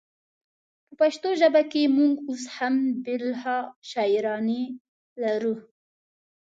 [0.87, 3.57] په پښتو ژبه کې مونږ اوس هم بلها
[3.89, 4.63] شاعرانې
[5.21, 5.55] لرو